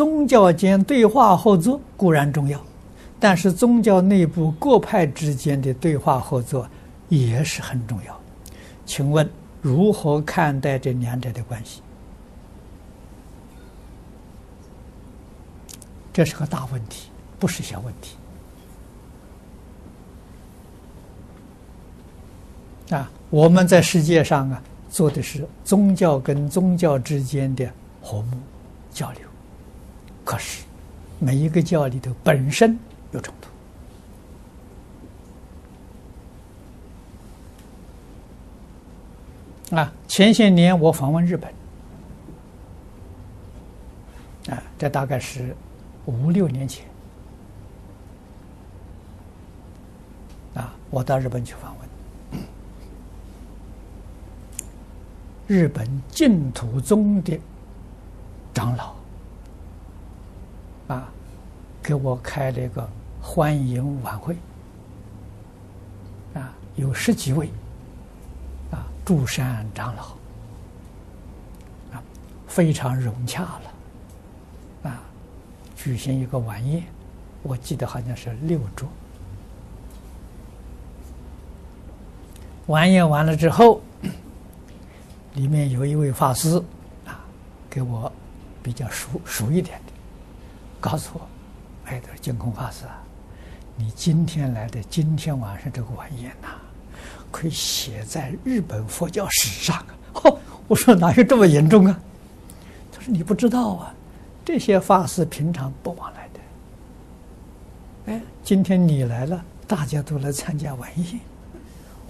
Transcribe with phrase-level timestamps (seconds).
[0.00, 2.58] 宗教间对话合作固然重要，
[3.18, 6.66] 但是宗教内部各派之间的对话合作
[7.10, 8.18] 也是很重要。
[8.86, 9.28] 请问
[9.60, 11.82] 如何看待这两者的关系？
[16.14, 18.16] 这是个大问题，不是小问题。
[22.96, 27.70] 啊，我们在世界上啊，做的是宗教跟宗教之间的
[28.00, 28.38] 和睦
[28.90, 29.20] 交流，
[30.30, 30.62] 可是
[31.18, 32.78] 每一个教里头本身
[33.10, 33.34] 有冲
[39.68, 39.74] 突。
[39.74, 41.52] 啊，前些年我访问日本，
[44.54, 45.56] 啊，这大概是
[46.06, 46.86] 五六年前，
[50.54, 51.90] 啊，我到日本去访问。
[55.48, 57.36] 日本净土宗的
[58.54, 58.94] 长老，
[61.90, 62.88] 给我开了一个
[63.20, 64.36] 欢迎晚会
[66.34, 67.50] 啊，有十几位
[68.70, 70.04] 啊驻山长老
[71.92, 72.00] 啊，
[72.46, 75.02] 非常融洽了啊，
[75.74, 76.84] 举行一个晚宴，
[77.42, 78.88] 我记得好像是六桌。
[82.66, 83.80] 晚宴完了之后。
[85.34, 86.56] 里面有一位法师
[87.04, 87.18] 啊，
[87.68, 88.12] 给我
[88.62, 89.92] 比较熟熟一点的，
[90.80, 91.20] 告诉我
[91.90, 93.02] ：“哎，他说净空法师啊，
[93.76, 96.50] 你今天来的今天晚上这个晚宴呐，
[97.32, 99.86] 可以写在日本佛教史上啊！”
[100.22, 100.38] 哦，
[100.68, 102.00] 我说哪有这么严重啊？
[102.92, 103.92] 他说：“你不知道啊，
[104.44, 106.40] 这些法师平常不往来的。
[108.12, 111.18] 哎，今天你来了，大家都来参加晚宴。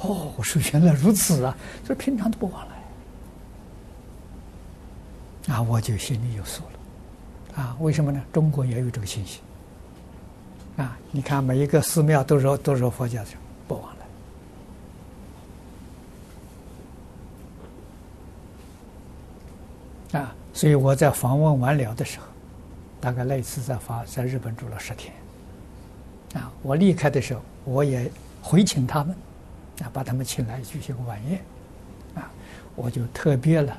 [0.00, 1.56] 哦，我说原来如此啊，
[1.88, 2.74] 这平常都不往来。”
[5.54, 8.22] 啊，我就心里有数了，啊，为什么呢？
[8.30, 9.40] 中国也有这个情形，
[10.80, 13.36] 啊，你看每一个寺庙都说都说佛教是
[13.68, 13.94] 不往
[20.12, 22.24] 来，啊，所以我在访问完了的时候，
[22.98, 25.12] 大概那次在法在日本住了十天，
[26.32, 28.10] 啊，我离开的时候，我也
[28.40, 29.14] 回请他们，
[29.82, 31.38] 啊，把他们请来举行晚宴，
[32.14, 32.30] 啊，
[32.74, 33.76] 我就特别了。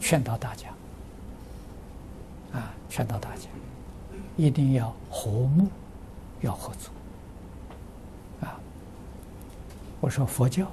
[0.00, 0.68] 劝导大家，
[2.58, 3.42] 啊，劝导大家，
[4.38, 5.68] 一定要和睦，
[6.40, 6.90] 要合作，
[8.46, 8.58] 啊，
[10.00, 10.66] 我说佛教，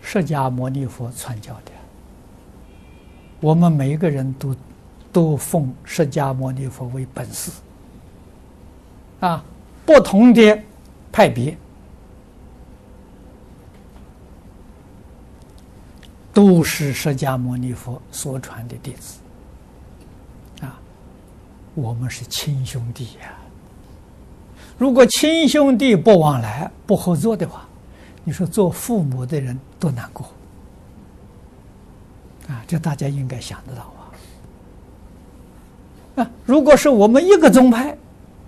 [0.00, 1.72] 释迦牟尼佛传教的，
[3.40, 4.56] 我们每一个人都
[5.12, 7.50] 都奉释迦牟尼佛为本师，
[9.20, 9.44] 啊，
[9.84, 10.58] 不同的
[11.12, 11.56] 派别。
[16.32, 19.20] 都是释迦牟尼佛所传的弟子，
[20.60, 20.78] 啊，
[21.74, 23.34] 我们是亲兄弟呀。
[24.78, 27.66] 如果亲兄弟不往来、不合作的话，
[28.24, 30.26] 你说做父母的人多难过
[32.48, 32.62] 啊！
[32.66, 34.00] 这大家应该想得到啊。
[36.16, 37.96] 啊，如果是我们一个宗派，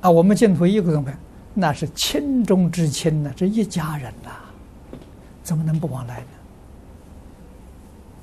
[0.00, 1.16] 啊，我们净土一个宗派，
[1.54, 4.30] 那是亲中之亲呢，这一家人呐，
[5.42, 6.26] 怎么能不往来呢？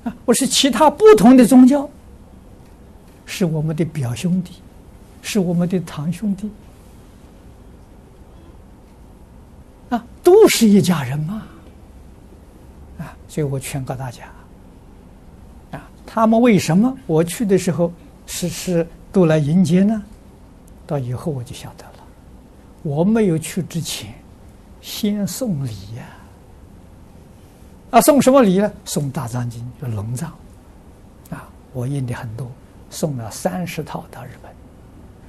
[0.04, 1.88] 啊我是其他不同的宗教，
[3.24, 4.52] 是我们的表兄弟，
[5.22, 6.48] 是我们的堂兄弟，
[10.46, 11.42] 不，是一家人嘛，
[13.00, 14.26] 啊，所以我劝告大家，
[15.72, 17.92] 啊，他们为什么我去的时候
[18.26, 20.00] 是是都来迎接呢？
[20.86, 22.04] 到以后我就晓得了，
[22.84, 24.14] 我没有去之前，
[24.80, 26.04] 先送礼呀。
[27.90, 28.72] 啊，送什么礼呢？
[28.84, 30.30] 送大藏经，就龙藏，
[31.30, 32.48] 啊，我印的很多，
[32.88, 34.52] 送了三十套到日本，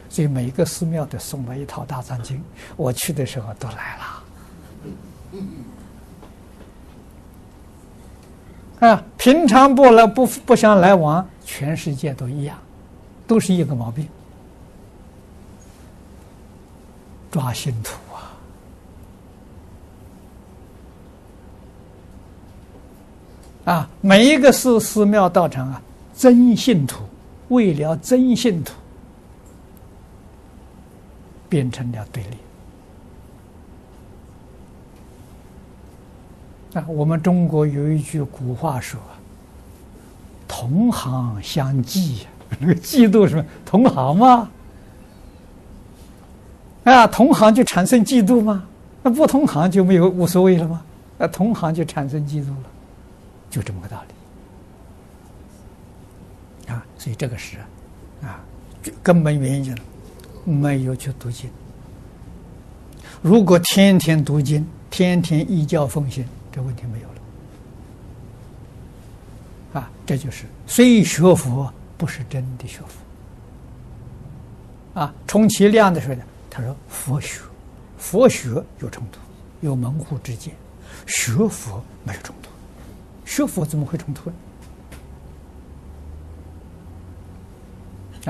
[0.10, 2.40] 所以每一个寺庙都送了一套大藏经。
[2.76, 4.24] 我去的时候都来了，
[8.80, 12.58] 啊，平常不来不不相来往，全世界都一样，
[13.26, 14.08] 都是一个毛病，
[17.32, 17.94] 抓信徒。
[23.66, 25.82] 啊，啊每一个寺寺庙道场啊，
[26.16, 27.04] 真信徒，
[27.50, 28.74] 为了真信徒，
[31.50, 32.38] 变成了对立。
[36.88, 39.00] 我们中国有一句古话说
[40.48, 42.28] ：“同行相忌。
[42.60, 43.46] ”那个嫉妒什么？
[43.66, 44.50] 同行吗？
[46.84, 48.64] 啊，同行就产生嫉妒吗？
[49.04, 50.82] 那不同行就没有无所谓了吗？
[51.20, 52.64] 啊，同行就产生嫉妒了。
[53.50, 54.02] 就这么个道
[56.68, 57.58] 理啊，所以这个是
[58.22, 58.40] 啊，
[59.02, 59.72] 根本原因就
[60.46, 61.50] 没有去读经。
[63.22, 67.16] 如果天天读经，天天依教奉行，这问题没有了。
[69.74, 72.88] 啊，这就是虽学佛，不是真的学佛。
[75.02, 77.42] 啊，充其量的时候呢，他说佛学，
[77.98, 78.50] 佛学
[78.80, 79.20] 有冲突，
[79.62, 80.56] 有门户之见，
[81.06, 82.50] 学佛没有冲突，
[83.26, 84.36] 学佛怎么会冲突呢？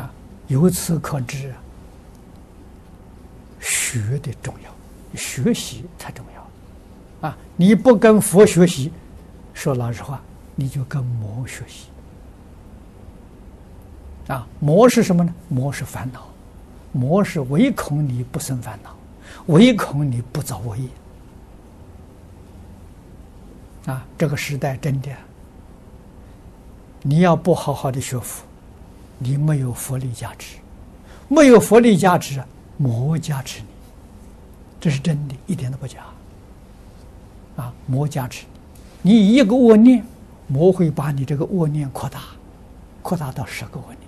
[0.02, 0.12] 啊，
[0.48, 1.54] 由此可知，
[3.62, 4.76] 学的重要，
[5.16, 6.47] 学习才重要。
[7.22, 8.92] 啊，你不跟佛学习，
[9.54, 10.22] 说老实话，
[10.56, 11.88] 你就跟魔学习。
[14.28, 15.34] 啊，魔是什么呢？
[15.48, 16.28] 魔是烦恼。
[16.94, 18.96] 魔是唯恐你不生烦恼，
[19.48, 20.88] 唯恐你不造恶业。
[23.86, 25.12] 啊，这个时代真的，
[27.04, 28.44] 你要不好好的学佛，
[29.20, 30.58] 你没有佛力加持，
[31.28, 32.42] 没有佛力加持，
[32.78, 33.68] 魔加持你，
[34.80, 36.00] 这是真的，一点都不假。
[37.58, 38.46] 啊，魔加持
[39.02, 40.02] 你，你一个恶念，
[40.48, 42.22] 魔会把你这个恶念扩大，
[43.02, 44.00] 扩大到十个恶念。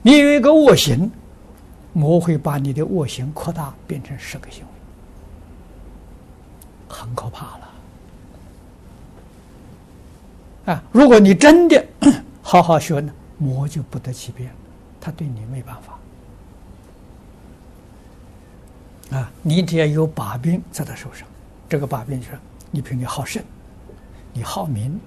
[0.00, 1.12] 你有一个恶行。
[1.96, 4.68] 魔会把你的恶行扩大，变成十个行为，
[6.88, 7.70] 很可怕了。
[10.74, 11.86] 啊，如果你真的
[12.42, 14.50] 好好学呢，魔就不得其便，
[15.00, 15.76] 他对你没办
[19.10, 19.16] 法。
[19.16, 21.28] 啊，你只要有把柄在他手上，
[21.68, 22.38] 这个把柄就是
[22.70, 23.42] 你凭你好胜，
[24.32, 25.00] 你好名，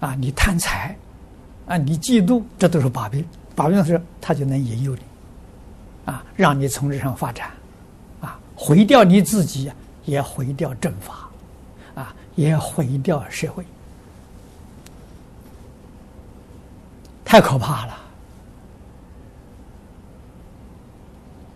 [0.00, 0.96] 啊，你贪财，
[1.66, 3.24] 啊，你嫉妒，这都是把柄。
[3.54, 5.02] 把柄是，他就能引诱你。
[6.06, 7.50] 啊，让你从这上发展，
[8.20, 9.70] 啊，毁掉你自己，
[10.06, 11.28] 也毁掉正法，
[11.94, 13.62] 啊，也毁掉社会，
[17.22, 17.96] 太可怕了，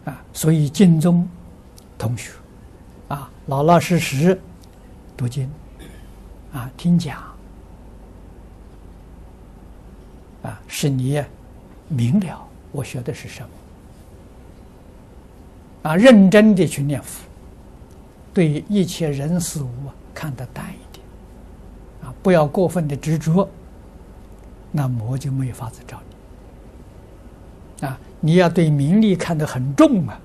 [0.05, 1.27] 啊，所以经中
[1.97, 2.31] 同学，
[3.15, 4.37] 啊，老老实实
[5.17, 5.49] 读经，
[6.53, 7.23] 啊，听讲，
[10.43, 11.23] 啊，使你
[11.87, 13.49] 明了我学的是什么。
[15.91, 17.25] 啊，认真的去念佛，
[18.33, 19.71] 对一切人事物
[20.13, 21.07] 看得淡一点，
[22.03, 23.49] 啊，不要过分的执着，
[24.73, 26.01] 那魔就没有法子找
[27.81, 27.87] 你。
[27.87, 30.19] 啊，你要对名利看得很重啊，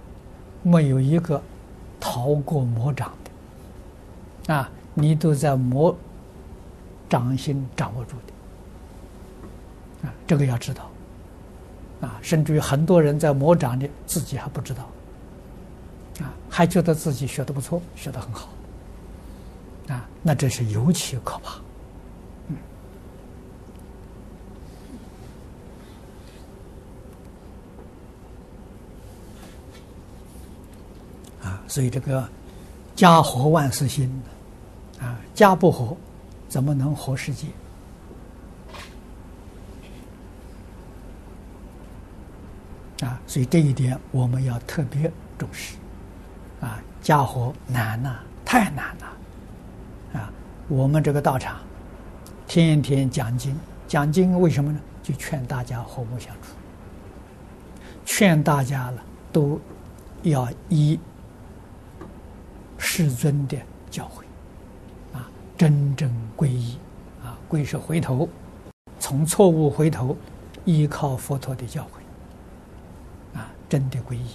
[0.64, 1.40] 没有一个
[2.00, 3.12] 逃过魔掌
[4.46, 5.96] 的，啊，你都在魔
[7.10, 8.16] 掌心掌握住
[10.02, 10.90] 的，啊，这个要知道，
[12.02, 14.88] 啊，甚至于很多人在魔掌里自己还不知道。
[16.22, 18.50] 啊，还觉得自己学的不错，学的很好，
[19.88, 21.62] 啊，那这是尤其可怕，
[22.50, 22.58] 嗯，
[31.42, 32.28] 啊，所以这个
[32.96, 34.12] 家和万事兴，
[35.00, 35.96] 啊，家不和，
[36.50, 37.48] 怎么能和世界？
[43.06, 45.76] 啊，所以这一点我们要特别重视。
[46.60, 50.30] 啊，家和难呐、太难了，啊！
[50.68, 51.58] 我们这个道场
[52.48, 53.58] 天天讲经，
[53.88, 54.80] 讲经为什么呢？
[55.02, 56.50] 就劝大家和睦相处，
[58.04, 59.58] 劝大家了都
[60.24, 61.00] 要依
[63.00, 63.58] 世尊的
[63.90, 66.78] 教诲，啊，真正皈依，
[67.24, 68.28] 啊，皈是回头，
[69.00, 70.18] 从错误回头，
[70.66, 74.26] 依靠佛陀的教诲，啊，真的皈依。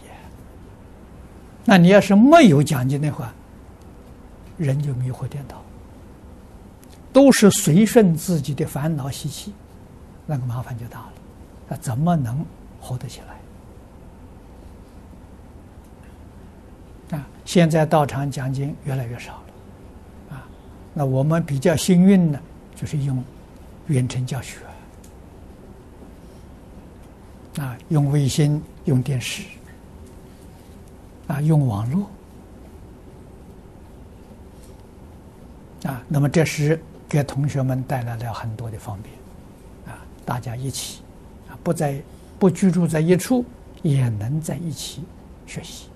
[1.67, 3.35] 那你要是没有讲经的话，
[4.57, 5.63] 人就迷惑颠倒，
[7.13, 9.53] 都是随顺自己的烦恼习气，
[10.25, 11.13] 那个麻烦就大了。
[11.69, 12.43] 那怎么能
[12.81, 13.39] 活得起来？
[17.11, 20.47] 啊，现在道场讲经越来越少了，啊，
[20.93, 22.41] 那我们比较幸运呢，
[22.75, 23.23] 就是用
[23.89, 24.59] 远程教学，
[27.59, 29.43] 啊，用卫星，用电视。
[31.27, 32.07] 啊，用网络
[35.85, 39.15] 啊，那么这时给同学们带来了很多的方便
[39.87, 41.01] 啊，大家一起
[41.49, 41.99] 啊，不在
[42.39, 43.43] 不居住在一处，
[43.81, 45.03] 也能在一起
[45.47, 45.87] 学习。